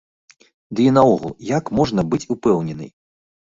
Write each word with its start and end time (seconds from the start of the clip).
Ды 0.79 0.87
і 0.91 0.93
наогул, 0.95 1.35
як 1.49 1.69
можна 1.81 2.01
быць 2.15 2.21
упэўненай? 2.37 2.91